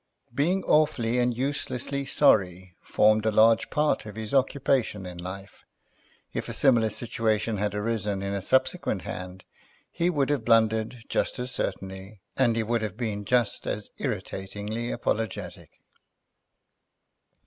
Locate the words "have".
10.31-10.43, 12.81-12.97